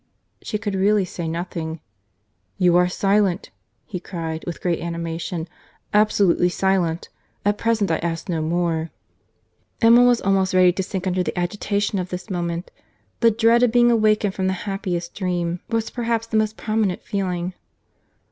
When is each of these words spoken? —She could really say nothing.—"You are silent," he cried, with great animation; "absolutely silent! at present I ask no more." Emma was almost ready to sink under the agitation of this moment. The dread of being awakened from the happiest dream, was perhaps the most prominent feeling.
—She 0.41 0.57
could 0.57 0.73
really 0.73 1.05
say 1.05 1.27
nothing.—"You 1.27 2.75
are 2.75 2.87
silent," 2.87 3.51
he 3.85 3.99
cried, 3.99 4.43
with 4.47 4.59
great 4.59 4.79
animation; 4.79 5.47
"absolutely 5.93 6.49
silent! 6.49 7.09
at 7.45 7.59
present 7.59 7.91
I 7.91 7.97
ask 7.99 8.27
no 8.27 8.41
more." 8.41 8.89
Emma 9.79 10.01
was 10.03 10.19
almost 10.19 10.55
ready 10.55 10.71
to 10.73 10.81
sink 10.81 11.05
under 11.05 11.21
the 11.21 11.37
agitation 11.37 11.99
of 11.99 12.09
this 12.09 12.31
moment. 12.31 12.71
The 13.19 13.29
dread 13.29 13.61
of 13.61 13.71
being 13.71 13.91
awakened 13.91 14.33
from 14.33 14.47
the 14.47 14.53
happiest 14.65 15.13
dream, 15.13 15.59
was 15.69 15.91
perhaps 15.91 16.25
the 16.25 16.37
most 16.37 16.57
prominent 16.57 17.03
feeling. 17.03 17.53